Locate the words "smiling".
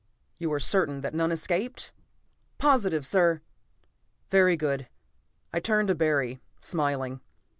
6.59-7.21